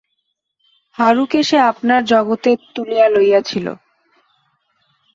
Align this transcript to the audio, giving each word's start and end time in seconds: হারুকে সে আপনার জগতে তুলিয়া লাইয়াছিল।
হারুকে 0.97 1.39
সে 1.43 1.57
আপনার 1.71 2.01
জগতে 2.05 2.51
তুলিয়া 2.75 3.07
লাইয়াছিল। 3.09 3.65